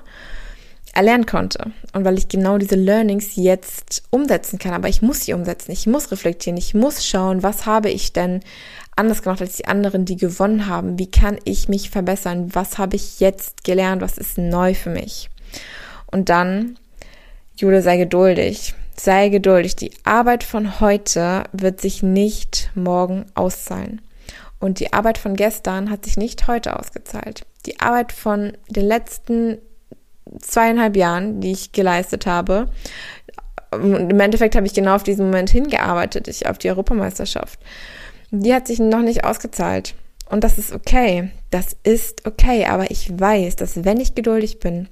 erlernen 0.92 1.24
konnte. 1.24 1.72
Und 1.94 2.04
weil 2.04 2.18
ich 2.18 2.28
genau 2.28 2.58
diese 2.58 2.74
Learnings 2.74 3.36
jetzt 3.36 4.02
umsetzen 4.10 4.58
kann. 4.58 4.74
Aber 4.74 4.88
ich 4.88 5.00
muss 5.00 5.24
sie 5.24 5.32
umsetzen. 5.32 5.72
Ich 5.72 5.86
muss 5.86 6.10
reflektieren. 6.10 6.58
Ich 6.58 6.74
muss 6.74 7.06
schauen, 7.06 7.42
was 7.42 7.64
habe 7.64 7.88
ich 7.90 8.12
denn 8.12 8.40
anders 8.96 9.22
gemacht 9.22 9.40
als 9.40 9.56
die 9.56 9.66
anderen, 9.66 10.04
die 10.04 10.16
gewonnen 10.16 10.66
haben? 10.66 10.98
Wie 10.98 11.10
kann 11.10 11.38
ich 11.44 11.68
mich 11.68 11.90
verbessern? 11.90 12.54
Was 12.54 12.78
habe 12.78 12.96
ich 12.96 13.20
jetzt 13.20 13.64
gelernt? 13.64 14.02
Was 14.02 14.18
ist 14.18 14.38
neu 14.38 14.74
für 14.74 14.90
mich? 14.90 15.30
Und 16.10 16.28
dann, 16.28 16.78
Jule, 17.56 17.82
sei 17.82 17.96
geduldig. 17.96 18.74
Sei 18.96 19.30
geduldig. 19.30 19.76
Die 19.76 19.92
Arbeit 20.04 20.44
von 20.44 20.80
heute 20.80 21.44
wird 21.52 21.80
sich 21.80 22.02
nicht 22.02 22.70
morgen 22.74 23.24
auszahlen. 23.34 24.00
Und 24.60 24.78
die 24.78 24.92
Arbeit 24.92 25.18
von 25.18 25.34
gestern 25.34 25.90
hat 25.90 26.04
sich 26.04 26.16
nicht 26.16 26.46
heute 26.46 26.78
ausgezahlt. 26.78 27.46
Die 27.66 27.80
Arbeit 27.80 28.12
von 28.12 28.52
den 28.68 28.86
letzten 28.86 29.58
zweieinhalb 30.38 30.96
Jahren, 30.96 31.40
die 31.40 31.52
ich 31.52 31.72
geleistet 31.72 32.26
habe, 32.26 32.68
im 33.72 34.20
Endeffekt 34.20 34.54
habe 34.54 34.66
ich 34.66 34.74
genau 34.74 34.94
auf 34.94 35.02
diesen 35.02 35.26
Moment 35.26 35.50
hingearbeitet, 35.50 36.28
ich 36.28 36.46
auf 36.46 36.58
die 36.58 36.68
Europameisterschaft. 36.68 37.58
Die 38.34 38.54
hat 38.54 38.66
sich 38.66 38.78
noch 38.78 39.02
nicht 39.02 39.24
ausgezahlt. 39.24 39.94
Und 40.30 40.42
das 40.42 40.56
ist 40.56 40.72
okay. 40.72 41.30
Das 41.50 41.76
ist 41.82 42.26
okay. 42.26 42.64
Aber 42.64 42.90
ich 42.90 43.12
weiß, 43.20 43.56
dass 43.56 43.84
wenn 43.84 44.00
ich 44.00 44.14
geduldig 44.14 44.58
bin, 44.58 44.88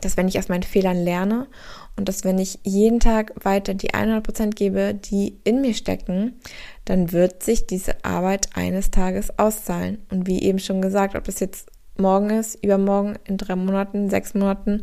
dass 0.00 0.16
wenn 0.16 0.28
ich 0.28 0.38
aus 0.38 0.48
meinen 0.48 0.62
Fehlern 0.62 0.96
lerne 0.96 1.48
und 1.96 2.08
dass 2.08 2.22
wenn 2.22 2.38
ich 2.38 2.60
jeden 2.62 3.00
Tag 3.00 3.32
weiter 3.44 3.74
die 3.74 3.90
100% 3.90 4.50
gebe, 4.54 4.94
die 4.94 5.36
in 5.42 5.62
mir 5.62 5.74
stecken, 5.74 6.38
dann 6.84 7.10
wird 7.10 7.42
sich 7.42 7.66
diese 7.66 8.04
Arbeit 8.04 8.50
eines 8.54 8.92
Tages 8.92 9.36
auszahlen. 9.36 9.98
Und 10.10 10.28
wie 10.28 10.42
eben 10.42 10.60
schon 10.60 10.80
gesagt, 10.80 11.16
ob 11.16 11.24
das 11.24 11.40
jetzt 11.40 11.68
morgen 11.98 12.30
ist, 12.30 12.62
übermorgen, 12.62 13.18
in 13.24 13.36
drei 13.36 13.56
Monaten, 13.56 14.10
sechs 14.10 14.34
Monaten 14.34 14.82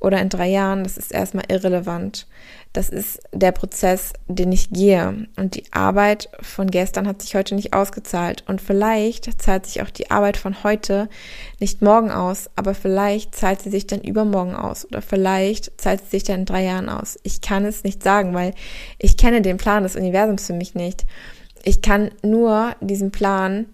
oder 0.00 0.20
in 0.20 0.28
drei 0.28 0.48
Jahren, 0.48 0.84
das 0.84 0.96
ist 0.96 1.12
erstmal 1.12 1.44
irrelevant. 1.48 2.26
Das 2.72 2.88
ist 2.88 3.20
der 3.32 3.50
Prozess, 3.50 4.12
den 4.28 4.52
ich 4.52 4.70
gehe. 4.70 5.26
Und 5.36 5.56
die 5.56 5.64
Arbeit 5.72 6.28
von 6.40 6.70
gestern 6.70 7.08
hat 7.08 7.22
sich 7.22 7.34
heute 7.34 7.54
nicht 7.56 7.72
ausgezahlt. 7.72 8.44
Und 8.46 8.60
vielleicht 8.60 9.42
zahlt 9.42 9.66
sich 9.66 9.82
auch 9.82 9.90
die 9.90 10.10
Arbeit 10.10 10.36
von 10.36 10.62
heute 10.62 11.08
nicht 11.58 11.82
morgen 11.82 12.12
aus, 12.12 12.48
aber 12.54 12.74
vielleicht 12.74 13.34
zahlt 13.34 13.62
sie 13.62 13.70
sich 13.70 13.86
dann 13.86 14.00
übermorgen 14.00 14.54
aus. 14.54 14.84
Oder 14.84 15.02
vielleicht 15.02 15.80
zahlt 15.80 16.02
sie 16.04 16.10
sich 16.10 16.22
dann 16.24 16.40
in 16.40 16.46
drei 16.46 16.64
Jahren 16.64 16.88
aus. 16.88 17.18
Ich 17.24 17.40
kann 17.40 17.64
es 17.64 17.82
nicht 17.82 18.02
sagen, 18.02 18.34
weil 18.34 18.54
ich 18.98 19.16
kenne 19.16 19.42
den 19.42 19.56
Plan 19.56 19.82
des 19.82 19.96
Universums 19.96 20.46
für 20.46 20.52
mich 20.52 20.74
nicht. 20.74 21.06
Ich 21.64 21.82
kann 21.82 22.12
nur 22.22 22.76
diesen 22.80 23.10
Plan 23.10 23.66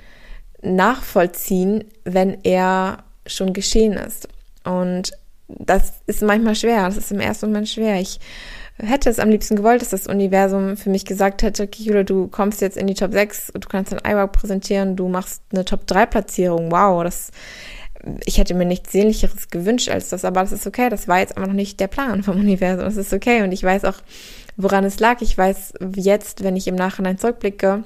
nachvollziehen, 0.62 1.84
wenn 2.04 2.42
er 2.44 3.04
schon 3.26 3.52
geschehen 3.52 3.94
ist. 3.94 4.28
Und 4.64 5.12
das 5.58 5.92
ist 6.06 6.22
manchmal 6.22 6.54
schwer. 6.54 6.84
Das 6.86 6.96
ist 6.96 7.12
im 7.12 7.20
ersten 7.20 7.46
Moment 7.46 7.68
schwer. 7.68 8.00
Ich 8.00 8.20
hätte 8.78 9.10
es 9.10 9.18
am 9.18 9.30
liebsten 9.30 9.56
gewollt, 9.56 9.82
dass 9.82 9.90
das 9.90 10.06
Universum 10.06 10.76
für 10.76 10.90
mich 10.90 11.04
gesagt 11.04 11.42
hätte, 11.42 11.66
Kihula, 11.66 12.02
du 12.02 12.28
kommst 12.28 12.60
jetzt 12.60 12.76
in 12.76 12.86
die 12.86 12.94
Top 12.94 13.12
6, 13.12 13.52
du 13.54 13.68
kannst 13.68 13.92
dein 13.92 14.00
iWork 14.00 14.32
präsentieren, 14.32 14.96
du 14.96 15.08
machst 15.08 15.42
eine 15.52 15.64
Top 15.64 15.86
3 15.86 16.06
Platzierung. 16.06 16.70
Wow, 16.70 17.04
das 17.04 17.30
ich 18.24 18.38
hätte 18.38 18.54
mir 18.54 18.66
nichts 18.66 18.92
sehnlicheres 18.92 19.48
gewünscht 19.48 19.88
als 19.88 20.10
das, 20.10 20.24
aber 20.24 20.40
das 20.40 20.52
ist 20.52 20.66
okay. 20.66 20.88
Das 20.90 21.08
war 21.08 21.20
jetzt 21.20 21.36
einfach 21.36 21.48
noch 21.48 21.54
nicht 21.54 21.80
der 21.80 21.88
Plan 21.88 22.22
vom 22.22 22.38
Universum. 22.38 22.84
Das 22.84 22.96
ist 22.96 23.12
okay. 23.12 23.42
Und 23.42 23.52
ich 23.52 23.62
weiß 23.62 23.84
auch, 23.84 23.96
woran 24.56 24.84
es 24.84 25.00
lag. 25.00 25.20
Ich 25.22 25.36
weiß 25.36 25.74
jetzt, 25.96 26.44
wenn 26.44 26.56
ich 26.56 26.66
im 26.66 26.74
Nachhinein 26.74 27.18
zurückblicke, 27.18 27.84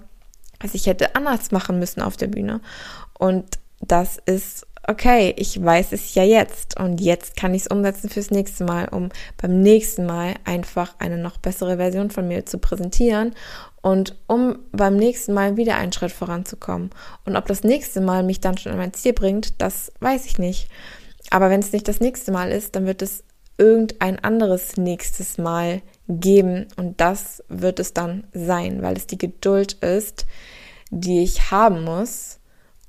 was 0.61 0.75
ich 0.75 0.87
hätte 0.87 1.15
anders 1.15 1.53
machen 1.53 1.79
müssen 1.79 2.03
auf 2.03 2.17
der 2.17 2.27
Bühne. 2.27 2.61
Und 3.17 3.47
das 3.81 4.19
ist 4.27 4.67
okay, 4.89 5.35
ich 5.37 5.63
weiß 5.63 5.93
es 5.93 6.15
ja 6.15 6.25
jetzt 6.25 6.81
und 6.81 7.01
jetzt 7.01 7.37
kann 7.37 7.53
ich 7.53 7.63
es 7.63 7.69
umsetzen 7.69 8.09
fürs 8.09 8.31
nächste 8.31 8.65
Mal, 8.65 8.89
um 8.89 9.11
beim 9.41 9.61
nächsten 9.61 10.07
Mal 10.07 10.35
einfach 10.45 10.95
eine 10.99 11.19
noch 11.19 11.37
bessere 11.37 11.77
Version 11.77 12.11
von 12.11 12.27
mir 12.27 12.47
zu 12.47 12.59
präsentieren 12.59 13.35
und 13.83 14.17
um 14.27 14.59
beim 14.73 14.97
nächsten 14.97 15.35
Mal 15.35 15.59
wieder 15.59 15.77
einen 15.77 15.93
Schritt 15.93 16.13
voranzukommen. 16.13 16.91
Und 17.27 17.37
ob 17.37 17.47
das 17.47 17.65
nächste 17.65 18.01
Mal 18.01 18.23
mich 18.23 18.41
dann 18.41 18.57
schon 18.57 18.73
an 18.73 18.79
mein 18.79 18.95
Ziel 18.95 19.13
bringt, 19.13 19.61
das 19.61 19.93
weiß 20.01 20.25
ich 20.25 20.39
nicht. 20.39 20.69
Aber 21.31 21.51
wenn 21.51 21.61
es 21.61 21.73
nicht 21.73 21.87
das 21.87 22.01
nächste 22.01 22.33
Mal 22.33 22.51
ist, 22.51 22.75
dann 22.75 22.87
wird 22.87 23.03
es 23.03 23.25
irgendein 23.59 24.19
anderes 24.25 24.79
nächstes 24.79 25.37
Mal 25.37 25.83
geben 26.09 26.67
und 26.77 26.99
das 26.99 27.45
wird 27.49 27.79
es 27.79 27.93
dann 27.93 28.25
sein, 28.33 28.81
weil 28.81 28.97
es 28.97 29.07
die 29.07 29.19
Geduld 29.19 29.75
ist, 29.75 30.25
die 30.91 31.23
ich 31.23 31.51
haben 31.51 31.85
muss, 31.85 32.38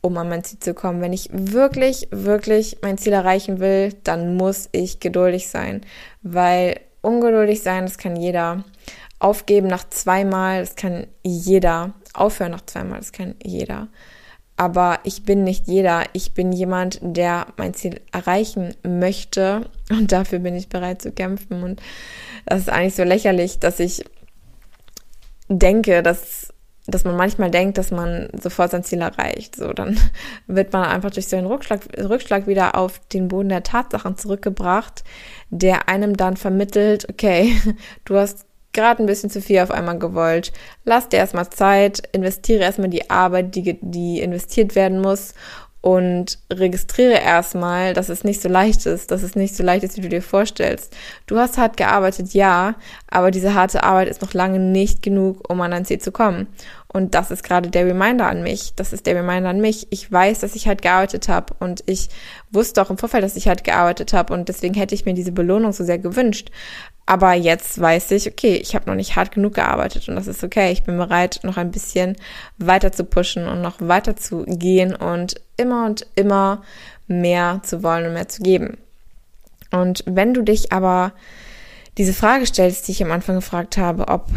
um 0.01 0.17
an 0.17 0.29
mein 0.29 0.43
Ziel 0.43 0.59
zu 0.59 0.73
kommen. 0.73 1.01
Wenn 1.01 1.13
ich 1.13 1.29
wirklich, 1.31 2.07
wirklich 2.11 2.77
mein 2.81 2.97
Ziel 2.97 3.13
erreichen 3.13 3.59
will, 3.59 3.93
dann 4.03 4.35
muss 4.35 4.69
ich 4.71 4.99
geduldig 4.99 5.47
sein, 5.47 5.81
weil 6.21 6.79
ungeduldig 7.01 7.61
sein, 7.61 7.85
das 7.85 7.97
kann 7.97 8.15
jeder. 8.15 8.63
Aufgeben 9.19 9.67
nach 9.67 9.89
zweimal, 9.89 10.61
das 10.61 10.75
kann 10.75 11.07
jeder. 11.23 11.93
Aufhören 12.13 12.51
nach 12.51 12.65
zweimal, 12.65 12.99
das 12.99 13.11
kann 13.11 13.35
jeder. 13.43 13.89
Aber 14.55 14.99
ich 15.03 15.23
bin 15.23 15.43
nicht 15.43 15.67
jeder. 15.67 16.03
Ich 16.13 16.33
bin 16.33 16.51
jemand, 16.51 16.99
der 17.01 17.47
mein 17.57 17.73
Ziel 17.73 18.01
erreichen 18.11 18.75
möchte 18.83 19.69
und 19.89 20.11
dafür 20.11 20.39
bin 20.39 20.55
ich 20.55 20.69
bereit 20.69 21.01
zu 21.01 21.11
kämpfen. 21.11 21.63
Und 21.63 21.81
das 22.45 22.61
ist 22.61 22.69
eigentlich 22.69 22.95
so 22.95 23.03
lächerlich, 23.03 23.59
dass 23.59 23.79
ich 23.79 24.03
denke, 25.49 26.03
dass 26.03 26.38
dass 26.91 27.03
man 27.03 27.15
manchmal 27.15 27.51
denkt, 27.51 27.77
dass 27.77 27.91
man 27.91 28.29
sofort 28.39 28.71
sein 28.71 28.83
Ziel 28.83 29.01
erreicht. 29.01 29.55
So, 29.55 29.73
dann 29.73 29.97
wird 30.47 30.73
man 30.73 30.83
einfach 30.83 31.11
durch 31.11 31.27
so 31.27 31.37
einen 31.37 31.47
Rückschlag, 31.47 31.81
Rückschlag 31.97 32.47
wieder 32.47 32.75
auf 32.75 32.99
den 33.09 33.27
Boden 33.27 33.49
der 33.49 33.63
Tatsachen 33.63 34.17
zurückgebracht, 34.17 35.03
der 35.49 35.89
einem 35.89 36.17
dann 36.17 36.37
vermittelt, 36.37 37.07
okay, 37.09 37.55
du 38.05 38.15
hast 38.15 38.45
gerade 38.71 39.01
ein 39.01 39.07
bisschen 39.07 39.29
zu 39.29 39.41
viel 39.41 39.59
auf 39.59 39.71
einmal 39.71 39.97
gewollt. 39.97 40.51
Lass 40.85 41.09
dir 41.09 41.17
erstmal 41.17 41.49
Zeit, 41.49 42.07
investiere 42.11 42.61
erstmal 42.61 42.89
die 42.89 43.09
Arbeit, 43.09 43.55
die, 43.55 43.79
die 43.81 44.21
investiert 44.21 44.75
werden 44.75 45.01
muss 45.01 45.33
und 45.81 46.39
registriere 46.51 47.19
erstmal, 47.19 47.93
dass 47.93 48.09
es 48.09 48.23
nicht 48.23 48.41
so 48.41 48.49
leicht 48.49 48.85
ist, 48.85 49.11
dass 49.11 49.23
es 49.23 49.35
nicht 49.35 49.55
so 49.55 49.63
leicht 49.63 49.83
ist, 49.83 49.97
wie 49.97 50.01
du 50.01 50.09
dir 50.09 50.21
vorstellst. 50.21 50.93
Du 51.25 51.37
hast 51.37 51.57
hart 51.57 51.77
gearbeitet, 51.77 52.33
ja, 52.33 52.75
aber 53.09 53.31
diese 53.31 53.53
harte 53.53 53.83
Arbeit 53.83 54.09
ist 54.09 54.21
noch 54.21 54.33
lange 54.33 54.59
nicht 54.59 55.01
genug, 55.01 55.49
um 55.49 55.61
an 55.61 55.71
dein 55.71 55.85
Ziel 55.85 55.99
zu 55.99 56.11
kommen. 56.11 56.47
Und 56.91 57.13
das 57.13 57.29
ist 57.29 57.43
gerade 57.43 57.69
der 57.69 57.85
Reminder 57.85 58.27
an 58.27 58.41
mich. 58.41 58.73
Das 58.75 58.93
ist 58.93 59.05
der 59.05 59.15
Reminder 59.15 59.51
an 59.51 59.61
mich. 59.61 59.85
Ich 59.91 60.11
weiß, 60.11 60.39
dass 60.39 60.55
ich 60.55 60.67
halt 60.67 60.81
gearbeitet 60.81 61.29
habe 61.29 61.53
und 61.59 61.83
ich 61.85 62.09
wusste 62.49 62.81
auch 62.81 62.89
im 62.89 62.97
Vorfeld, 62.97 63.23
dass 63.23 63.35
ich 63.35 63.47
halt 63.47 63.63
gearbeitet 63.63 64.11
habe 64.13 64.33
und 64.33 64.49
deswegen 64.49 64.73
hätte 64.73 64.95
ich 64.95 65.05
mir 65.05 65.13
diese 65.13 65.31
Belohnung 65.31 65.71
so 65.71 65.83
sehr 65.83 65.99
gewünscht. 65.99 66.49
Aber 67.05 67.33
jetzt 67.33 67.79
weiß 67.79 68.11
ich, 68.11 68.27
okay, 68.27 68.55
ich 68.55 68.73
habe 68.73 68.89
noch 68.89 68.95
nicht 68.95 69.15
hart 69.15 69.31
genug 69.31 69.55
gearbeitet 69.55 70.09
und 70.09 70.15
das 70.15 70.27
ist 70.27 70.43
okay. 70.43 70.71
Ich 70.71 70.83
bin 70.83 70.97
bereit, 70.97 71.41
noch 71.43 71.57
ein 71.57 71.71
bisschen 71.71 72.15
weiter 72.57 72.91
zu 72.91 73.03
pushen 73.03 73.47
und 73.47 73.61
noch 73.61 73.75
weiter 73.79 74.15
zu 74.15 74.43
gehen 74.45 74.95
und 74.95 75.39
immer 75.57 75.85
und 75.85 76.07
immer 76.15 76.63
mehr 77.07 77.61
zu 77.63 77.83
wollen 77.83 78.07
und 78.07 78.13
mehr 78.13 78.29
zu 78.29 78.41
geben. 78.41 78.77
Und 79.71 80.03
wenn 80.07 80.33
du 80.33 80.41
dich 80.41 80.71
aber 80.71 81.13
diese 81.99 82.13
Frage 82.13 82.45
stellst, 82.45 82.87
die 82.87 82.93
ich 82.93 83.03
am 83.03 83.11
Anfang 83.11 83.35
gefragt 83.35 83.75
habe, 83.75 84.07
ob 84.07 84.27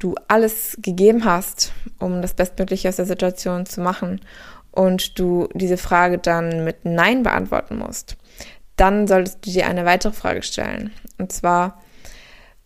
du 0.00 0.16
alles 0.26 0.76
gegeben 0.82 1.24
hast, 1.24 1.72
um 2.00 2.20
das 2.20 2.34
Bestmögliche 2.34 2.88
aus 2.88 2.96
der 2.96 3.06
Situation 3.06 3.64
zu 3.64 3.80
machen 3.80 4.20
und 4.72 5.20
du 5.20 5.48
diese 5.54 5.76
Frage 5.76 6.18
dann 6.18 6.64
mit 6.64 6.84
Nein 6.84 7.22
beantworten 7.22 7.78
musst, 7.78 8.16
dann 8.74 9.06
solltest 9.06 9.46
du 9.46 9.52
dir 9.52 9.68
eine 9.68 9.84
weitere 9.84 10.12
Frage 10.12 10.42
stellen. 10.42 10.90
Und 11.16 11.30
zwar, 11.30 11.80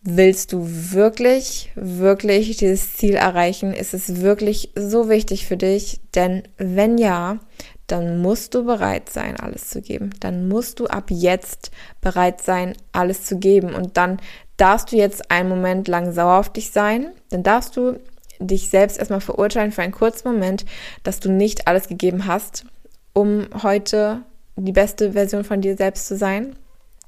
willst 0.09 0.53
du 0.53 0.65
wirklich, 0.65 1.69
wirklich 1.75 2.55
dieses 2.55 2.93
Ziel 2.93 3.15
erreichen? 3.15 3.73
Ist 3.73 3.93
es 3.93 4.21
wirklich 4.21 4.71
so 4.73 5.09
wichtig 5.09 5.45
für 5.45 5.57
dich? 5.57 5.99
Denn 6.15 6.43
wenn 6.57 6.97
ja, 6.97 7.39
dann 7.87 8.21
musst 8.21 8.55
du 8.55 8.63
bereit 8.63 9.09
sein, 9.09 9.37
alles 9.37 9.67
zu 9.67 9.81
geben. 9.81 10.11
Dann 10.21 10.47
musst 10.47 10.79
du 10.79 10.87
ab 10.87 11.05
jetzt 11.09 11.71
bereit 11.99 12.41
sein, 12.41 12.73
alles 12.93 13.25
zu 13.25 13.37
geben. 13.37 13.73
Und 13.73 13.97
dann 13.97 14.19
darfst 14.55 14.93
du 14.93 14.95
jetzt 14.95 15.29
einen 15.29 15.49
Moment 15.49 15.89
lang 15.89 16.13
sauer 16.13 16.39
auf 16.39 16.53
dich 16.53 16.71
sein, 16.71 17.11
dann 17.29 17.43
darfst 17.43 17.75
du 17.75 17.99
dich 18.39 18.69
selbst 18.69 18.97
erstmal 18.97 19.21
verurteilen 19.21 19.73
für 19.73 19.81
einen 19.81 19.91
kurzen 19.91 20.31
Moment, 20.31 20.65
dass 21.03 21.19
du 21.19 21.29
nicht 21.29 21.67
alles 21.67 21.89
gegeben 21.89 22.27
hast, 22.27 22.65
um 23.13 23.47
heute 23.61 24.21
die 24.55 24.71
beste 24.71 25.13
Version 25.13 25.43
von 25.43 25.59
dir 25.59 25.75
selbst 25.75 26.07
zu 26.07 26.15
sein. 26.15 26.55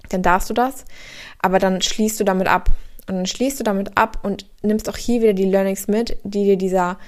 Dann 0.10 0.22
darfst 0.22 0.50
du 0.50 0.54
das, 0.54 0.84
aber 1.42 1.60
dann 1.60 1.82
schließt 1.82 2.20
du 2.20 2.26
damit 2.26 2.48
ab. 2.48 2.70
Und 3.10 3.16
dann 3.16 3.26
schließt 3.26 3.60
du 3.60 3.64
damit 3.64 3.98
ab 3.98 4.20
und 4.22 4.46
nimmst 4.62 4.88
auch 4.88 4.96
hier 4.96 5.22
wieder 5.22 5.34
die 5.34 5.46
Learnings 5.46 5.88
mit, 5.88 6.18
die 6.24 6.44
dir 6.44 6.58
dieser, 6.58 7.00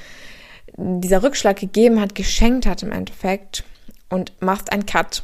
dieser 0.76 1.22
Rückschlag 1.22 1.60
gegeben 1.60 2.02
hat, 2.02 2.16
geschenkt 2.16 2.66
hat 2.66 2.82
im 2.82 2.92
Endeffekt 2.92 3.64
und 4.10 4.34
machst 4.42 4.72
einen 4.72 4.88
Cut 4.88 5.24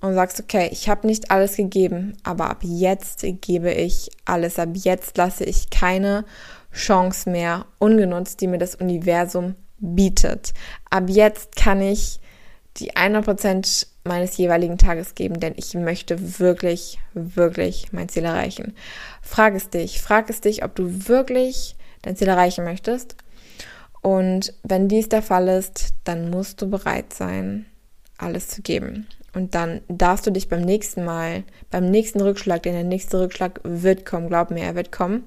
und 0.00 0.14
sagst, 0.14 0.40
okay, 0.40 0.70
ich 0.72 0.88
habe 0.88 1.06
nicht 1.06 1.30
alles 1.30 1.56
gegeben, 1.56 2.16
aber 2.22 2.48
ab 2.48 2.60
jetzt 2.62 3.26
gebe 3.42 3.72
ich 3.72 4.10
alles. 4.24 4.58
Ab 4.58 4.70
jetzt 4.72 5.18
lasse 5.18 5.44
ich 5.44 5.68
keine 5.68 6.24
Chance 6.72 7.28
mehr 7.28 7.66
ungenutzt, 7.78 8.40
die 8.40 8.46
mir 8.46 8.58
das 8.58 8.74
Universum 8.74 9.54
bietet. 9.78 10.54
Ab 10.88 11.04
jetzt 11.08 11.56
kann 11.56 11.82
ich 11.82 12.20
die 12.78 12.92
100% 12.92 13.86
meines 14.04 14.36
jeweiligen 14.36 14.78
Tages 14.78 15.14
geben, 15.14 15.40
denn 15.40 15.54
ich 15.56 15.74
möchte 15.74 16.38
wirklich, 16.38 16.98
wirklich 17.14 17.92
mein 17.92 18.08
Ziel 18.08 18.24
erreichen. 18.24 18.74
Frag 19.26 19.54
es 19.56 19.70
dich, 19.70 20.00
frag 20.00 20.30
es 20.30 20.40
dich, 20.40 20.64
ob 20.64 20.76
du 20.76 21.08
wirklich 21.08 21.74
dein 22.02 22.16
Ziel 22.16 22.28
erreichen 22.28 22.64
möchtest. 22.64 23.16
Und 24.00 24.54
wenn 24.62 24.86
dies 24.86 25.08
der 25.08 25.20
Fall 25.20 25.48
ist, 25.48 25.94
dann 26.04 26.30
musst 26.30 26.62
du 26.62 26.70
bereit 26.70 27.12
sein, 27.12 27.66
alles 28.18 28.46
zu 28.46 28.62
geben. 28.62 29.08
Und 29.34 29.56
dann 29.56 29.80
darfst 29.88 30.26
du 30.26 30.30
dich 30.30 30.48
beim 30.48 30.62
nächsten 30.62 31.04
Mal, 31.04 31.42
beim 31.70 31.90
nächsten 31.90 32.20
Rückschlag, 32.20 32.62
denn 32.62 32.74
der 32.74 32.84
nächste 32.84 33.20
Rückschlag 33.20 33.60
wird 33.64 34.06
kommen, 34.06 34.28
glaub 34.28 34.50
mir, 34.50 34.62
er 34.62 34.76
wird 34.76 34.92
kommen, 34.92 35.24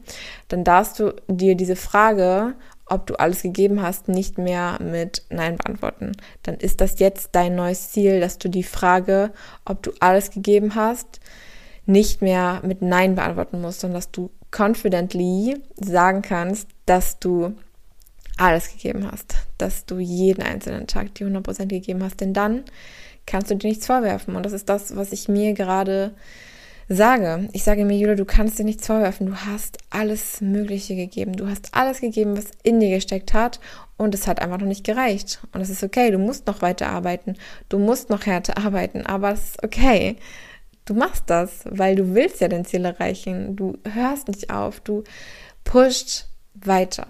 dann 0.47 0.63
darfst 0.63 0.97
du 0.99 1.13
dir 1.27 1.55
diese 1.55 1.75
Frage, 1.75 2.55
ob 2.85 3.05
du 3.05 3.15
alles 3.15 3.43
gegeben 3.43 3.81
hast, 3.81 4.07
nicht 4.07 4.37
mehr 4.37 4.79
mit 4.81 5.23
Nein 5.29 5.57
beantworten. 5.57 6.13
Dann 6.43 6.55
ist 6.55 6.79
das 6.79 6.99
jetzt 6.99 7.29
dein 7.33 7.55
neues 7.55 7.91
Ziel, 7.91 8.21
dass 8.21 8.37
du 8.37 8.49
die 8.49 8.63
Frage, 8.63 9.31
ob 9.65 9.83
du 9.83 9.91
alles 9.99 10.31
gegeben 10.31 10.73
hast, 10.73 11.19
nicht 11.89 12.21
mehr 12.21 12.61
mit 12.63 12.81
Nein 12.81 13.15
beantworten 13.15 13.61
musst, 13.61 13.81
sondern 13.81 13.97
dass 13.97 14.11
du 14.11 14.29
confidently 14.51 15.57
sagen 15.75 16.21
kannst, 16.21 16.67
dass 16.85 17.19
du 17.19 17.55
alles 18.37 18.71
gegeben 18.71 19.09
hast, 19.11 19.35
dass 19.57 19.85
du 19.85 19.99
jeden 19.99 20.43
einzelnen 20.43 20.87
Tag 20.87 21.15
die 21.15 21.25
100% 21.25 21.65
gegeben 21.65 22.03
hast, 22.03 22.21
denn 22.21 22.33
dann 22.33 22.63
kannst 23.25 23.51
du 23.51 23.55
dir 23.55 23.67
nichts 23.67 23.85
vorwerfen. 23.85 24.35
Und 24.35 24.45
das 24.45 24.53
ist 24.53 24.69
das, 24.69 24.95
was 24.95 25.11
ich 25.11 25.27
mir 25.27 25.53
gerade 25.53 26.13
sage. 26.87 27.47
Ich 27.53 27.63
sage 27.63 27.85
mir, 27.85 27.97
Julia, 27.97 28.15
du 28.15 28.25
kannst 28.25 28.57
dir 28.57 28.63
nichts 28.65 28.87
vorwerfen. 28.87 29.27
Du 29.27 29.35
hast 29.35 29.77
alles 29.91 30.41
Mögliche 30.41 30.95
gegeben. 30.95 31.33
Du 31.33 31.47
hast 31.47 31.75
alles 31.75 32.01
gegeben, 32.01 32.35
was 32.35 32.45
in 32.63 32.79
dir 32.79 32.89
gesteckt 32.89 33.33
hat. 33.33 33.59
Und 33.97 34.15
es 34.15 34.27
hat 34.27 34.41
einfach 34.41 34.57
noch 34.57 34.67
nicht 34.67 34.83
gereicht. 34.83 35.39
Und 35.53 35.61
es 35.61 35.69
ist 35.69 35.83
okay. 35.83 36.09
Du 36.09 36.17
musst 36.17 36.47
noch 36.47 36.61
weiter 36.63 36.87
arbeiten. 36.87 37.35
Du 37.69 37.77
musst 37.77 38.09
noch 38.09 38.25
härter 38.25 38.57
arbeiten. 38.63 39.05
Aber 39.05 39.31
es 39.31 39.51
ist 39.51 39.63
okay. 39.63 40.15
Du 40.89 40.95
machst 40.95 41.25
das, 41.27 41.51
weil 41.65 41.95
du 41.95 42.15
willst 42.15 42.41
ja 42.41 42.47
dein 42.47 42.65
Ziel 42.65 42.83
erreichen. 42.83 43.55
Du 43.55 43.77
hörst 43.93 44.27
nicht 44.27 44.49
auf. 44.49 44.79
Du 44.79 45.03
pusht 45.63 46.25
weiter. 46.55 47.05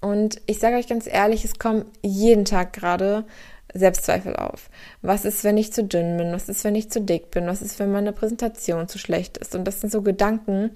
Und 0.00 0.40
ich 0.46 0.60
sage 0.60 0.76
euch 0.76 0.86
ganz 0.86 1.08
ehrlich, 1.08 1.44
es 1.44 1.58
kommen 1.58 1.84
jeden 2.00 2.44
Tag 2.44 2.72
gerade 2.72 3.24
Selbstzweifel 3.72 4.36
auf. 4.36 4.70
Was 5.02 5.24
ist, 5.24 5.42
wenn 5.42 5.56
ich 5.56 5.72
zu 5.72 5.82
dünn 5.82 6.16
bin? 6.16 6.30
Was 6.30 6.48
ist, 6.48 6.62
wenn 6.62 6.76
ich 6.76 6.92
zu 6.92 7.00
dick 7.00 7.32
bin? 7.32 7.48
Was 7.48 7.60
ist, 7.60 7.80
wenn 7.80 7.90
meine 7.90 8.12
Präsentation 8.12 8.86
zu 8.86 8.98
schlecht 8.98 9.36
ist? 9.38 9.56
Und 9.56 9.64
das 9.64 9.80
sind 9.80 9.90
so 9.90 10.02
Gedanken, 10.02 10.70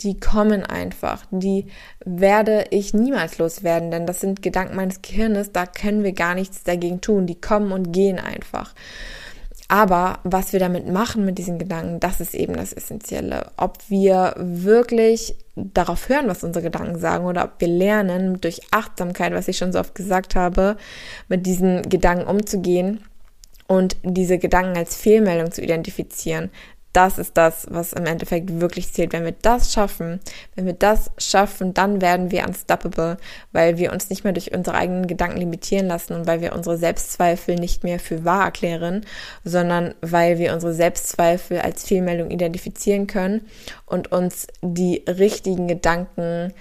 die 0.00 0.18
kommen 0.18 0.64
einfach. 0.64 1.26
Die 1.30 1.66
werde 2.04 2.64
ich 2.70 2.92
niemals 2.92 3.38
loswerden, 3.38 3.92
denn 3.92 4.04
das 4.04 4.20
sind 4.20 4.42
Gedanken 4.42 4.74
meines 4.74 5.00
Gehirnes, 5.00 5.52
da 5.52 5.64
können 5.64 6.02
wir 6.02 6.12
gar 6.12 6.34
nichts 6.34 6.64
dagegen 6.64 7.00
tun. 7.00 7.28
Die 7.28 7.40
kommen 7.40 7.70
und 7.70 7.92
gehen 7.92 8.18
einfach. 8.18 8.74
Aber 9.70 10.18
was 10.24 10.52
wir 10.52 10.58
damit 10.58 10.88
machen 10.88 11.24
mit 11.24 11.38
diesen 11.38 11.56
Gedanken, 11.56 12.00
das 12.00 12.20
ist 12.20 12.34
eben 12.34 12.54
das 12.54 12.72
Essentielle. 12.72 13.52
Ob 13.56 13.78
wir 13.86 14.34
wirklich 14.36 15.36
darauf 15.54 16.08
hören, 16.08 16.26
was 16.26 16.42
unsere 16.42 16.64
Gedanken 16.64 16.98
sagen, 16.98 17.24
oder 17.24 17.44
ob 17.44 17.52
wir 17.60 17.68
lernen, 17.68 18.40
durch 18.40 18.62
Achtsamkeit, 18.72 19.32
was 19.32 19.46
ich 19.46 19.58
schon 19.58 19.72
so 19.72 19.78
oft 19.78 19.94
gesagt 19.94 20.34
habe, 20.34 20.76
mit 21.28 21.46
diesen 21.46 21.82
Gedanken 21.82 22.26
umzugehen 22.26 23.04
und 23.68 23.96
diese 24.02 24.38
Gedanken 24.38 24.76
als 24.76 24.96
Fehlmeldung 24.96 25.52
zu 25.52 25.62
identifizieren 25.62 26.50
das 26.92 27.18
ist 27.18 27.36
das, 27.36 27.66
was 27.70 27.92
im 27.92 28.04
Endeffekt 28.06 28.60
wirklich 28.60 28.92
zählt. 28.92 29.12
Wenn 29.12 29.24
wir 29.24 29.34
das 29.42 29.72
schaffen, 29.72 30.20
wenn 30.54 30.66
wir 30.66 30.72
das 30.72 31.10
schaffen, 31.18 31.72
dann 31.72 32.00
werden 32.00 32.30
wir 32.30 32.46
unstoppable, 32.46 33.16
weil 33.52 33.78
wir 33.78 33.92
uns 33.92 34.10
nicht 34.10 34.24
mehr 34.24 34.32
durch 34.32 34.52
unsere 34.52 34.76
eigenen 34.76 35.06
Gedanken 35.06 35.38
limitieren 35.38 35.86
lassen 35.86 36.14
und 36.14 36.26
weil 36.26 36.40
wir 36.40 36.52
unsere 36.52 36.76
Selbstzweifel 36.76 37.54
nicht 37.54 37.84
mehr 37.84 38.00
für 38.00 38.24
wahr 38.24 38.46
erklären, 38.46 39.06
sondern 39.44 39.94
weil 40.00 40.38
wir 40.38 40.52
unsere 40.52 40.74
Selbstzweifel 40.74 41.60
als 41.60 41.84
Fehlmeldung 41.84 42.30
identifizieren 42.30 43.06
können 43.06 43.46
und 43.86 44.10
uns 44.10 44.48
die 44.62 45.04
richtigen 45.06 45.68
Gedanken 45.68 46.52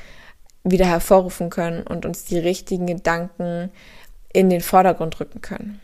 wieder 0.64 0.86
hervorrufen 0.86 1.50
können 1.50 1.84
und 1.84 2.06
uns 2.06 2.26
die 2.26 2.38
richtigen 2.38 2.86
Gedanken 2.86 3.72
in 4.32 4.50
den 4.50 4.62
Vordergrund 4.62 5.20
rücken 5.20 5.42
können. 5.42 5.82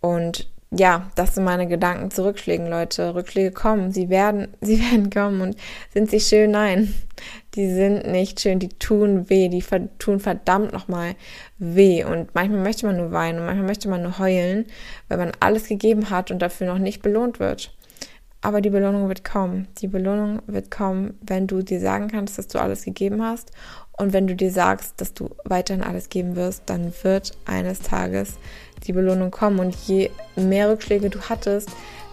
Und 0.00 0.48
ja, 0.76 1.10
das 1.14 1.34
sind 1.34 1.44
meine 1.44 1.66
Gedanken 1.66 2.10
zu 2.10 2.24
Rückschlägen, 2.24 2.66
Leute. 2.66 3.14
Rückschläge 3.14 3.52
kommen, 3.52 3.92
sie 3.92 4.08
werden, 4.08 4.48
sie 4.60 4.80
werden 4.80 5.10
kommen 5.10 5.40
und 5.40 5.56
sind 5.92 6.10
sie 6.10 6.20
schön? 6.20 6.50
Nein, 6.50 6.94
die 7.54 7.72
sind 7.72 8.06
nicht 8.06 8.40
schön, 8.40 8.58
die 8.58 8.68
tun 8.68 9.28
weh, 9.30 9.48
die 9.48 9.64
tun 9.98 10.20
verdammt 10.20 10.72
nochmal 10.72 11.14
weh. 11.58 12.04
Und 12.04 12.34
manchmal 12.34 12.60
möchte 12.60 12.86
man 12.86 12.96
nur 12.96 13.12
weinen 13.12 13.38
und 13.38 13.46
manchmal 13.46 13.66
möchte 13.66 13.88
man 13.88 14.02
nur 14.02 14.18
heulen, 14.18 14.66
weil 15.08 15.18
man 15.18 15.32
alles 15.40 15.68
gegeben 15.68 16.10
hat 16.10 16.30
und 16.30 16.40
dafür 16.40 16.66
noch 16.66 16.78
nicht 16.78 17.02
belohnt 17.02 17.40
wird. 17.40 17.74
Aber 18.40 18.60
die 18.60 18.70
Belohnung 18.70 19.08
wird 19.08 19.24
kommen. 19.24 19.68
Die 19.78 19.88
Belohnung 19.88 20.42
wird 20.46 20.70
kommen, 20.70 21.18
wenn 21.22 21.46
du 21.46 21.62
dir 21.62 21.80
sagen 21.80 22.08
kannst, 22.08 22.36
dass 22.36 22.46
du 22.46 22.60
alles 22.60 22.84
gegeben 22.84 23.22
hast. 23.22 23.52
Und 23.96 24.12
wenn 24.12 24.26
du 24.26 24.34
dir 24.34 24.50
sagst, 24.50 25.00
dass 25.00 25.14
du 25.14 25.30
weiterhin 25.44 25.82
alles 25.82 26.08
geben 26.08 26.36
wirst, 26.36 26.64
dann 26.66 26.92
wird 27.02 27.32
eines 27.44 27.80
Tages 27.80 28.34
die 28.86 28.92
Belohnung 28.92 29.30
kommen. 29.30 29.60
Und 29.60 29.74
je 29.86 30.10
mehr 30.36 30.70
Rückschläge 30.70 31.10
du 31.10 31.20
hattest, 31.20 31.70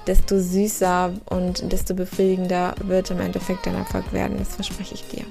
desto 0.07 0.39
süßer 0.39 1.13
und 1.25 1.71
desto 1.71 1.93
befriedigender 1.93 2.75
wird 2.83 3.11
im 3.11 3.19
Endeffekt 3.19 3.65
dein 3.65 3.75
Erfolg 3.75 4.13
werden. 4.13 4.37
Das 4.37 4.55
verspreche 4.55 4.95
ich 4.95 5.07
dir. 5.07 5.25